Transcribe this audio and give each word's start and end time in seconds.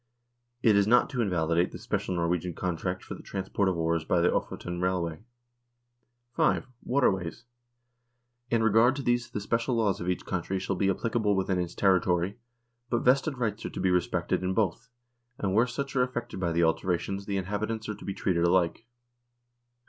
It 0.63 0.75
is 0.75 0.87
not 0.87 1.11
to 1.11 1.21
invalidate 1.21 1.71
the 1.71 1.77
special 1.77 2.15
Norwegian 2.15 2.55
contract 2.55 3.03
for 3.03 3.13
the 3.13 3.21
transport 3.21 3.69
of 3.69 3.77
ores 3.77 4.03
by 4.03 4.19
the 4.19 4.31
Ofoten 4.31 4.81
railway. 4.81 5.19
5. 6.33 6.65
Waterways. 6.83 7.43
In 8.49 8.63
regard 8.63 8.95
to 8.95 9.03
these 9.03 9.29
the 9.29 9.39
special 9.39 9.75
laws 9.75 10.01
of 10.01 10.09
each 10.09 10.25
country 10.25 10.57
shall 10.57 10.75
be 10.75 10.89
applicable 10.89 11.35
within 11.35 11.59
its 11.59 11.75
territory, 11.75 12.39
but 12.89 13.03
vested 13.05 13.37
rights 13.37 13.63
are 13.63 13.69
to 13.69 13.79
be 13.79 13.91
respected 13.91 14.41
in 14.41 14.55
both, 14.55 14.89
and 15.37 15.53
where 15.53 15.67
such 15.67 15.95
are 15.95 16.01
affected 16.01 16.39
by 16.39 16.51
the 16.51 16.63
alterations 16.63 17.27
the 17.27 17.37
inhabitants 17.37 17.87
are 17.87 17.93
to 17.93 18.03
be 18.03 18.15
treated 18.15 18.43
alike. 18.43 18.87